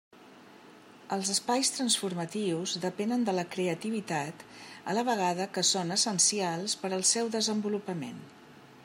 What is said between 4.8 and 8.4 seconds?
a la vegada que són essencials per al seu desenvolupament.